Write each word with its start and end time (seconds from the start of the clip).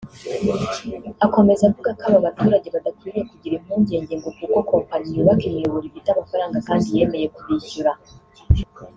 Akomeza 1.25 1.63
avuga 1.69 1.89
ko 1.99 2.03
aba 2.09 2.25
baturage 2.27 2.67
badakwiriye 2.75 3.23
kugira 3.31 3.55
impungenge 3.57 4.13
ngo 4.19 4.29
kuko 4.37 4.55
kompanyi 4.71 5.09
yubaka 5.17 5.43
imiyoboro 5.49 5.83
ifite 5.89 6.07
amafaranga 6.11 6.57
kandi 6.67 6.87
yemeye 6.97 7.27
kubishyura 7.35 7.91